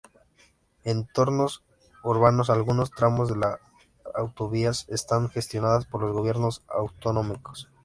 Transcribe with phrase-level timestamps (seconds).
[0.83, 1.63] En entornos
[2.03, 3.59] urbanos, algunos tramos de las
[4.15, 7.69] autovías están gestionadas por los gobiernos autonómicos.